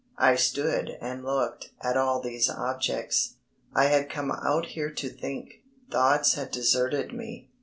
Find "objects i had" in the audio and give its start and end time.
2.49-4.09